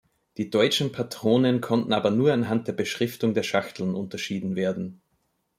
Die 0.37 0.49
deutschen 0.49 0.91
Patronen 0.91 1.61
konnten 1.61 1.93
aber 1.93 2.09
nur 2.09 2.33
anhand 2.33 2.67
der 2.67 2.73
Beschriftung 2.73 3.35
der 3.35 3.43
Schachteln 3.43 3.93
unterschieden 3.93 4.55
werden. 4.55 4.99